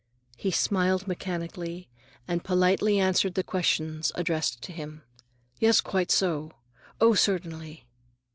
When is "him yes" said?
4.71-5.79